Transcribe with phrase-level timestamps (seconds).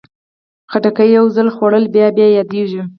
[0.71, 2.81] خټکی یو ځل خوړل بیا بیا یادېږي.